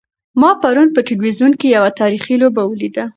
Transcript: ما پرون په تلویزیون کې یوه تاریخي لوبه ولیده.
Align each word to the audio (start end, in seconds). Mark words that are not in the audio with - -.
ما 0.41 0.51
پرون 0.61 0.87
په 0.95 1.01
تلویزیون 1.09 1.53
کې 1.59 1.67
یوه 1.77 1.89
تاریخي 2.01 2.35
لوبه 2.41 2.61
ولیده. 2.65 3.03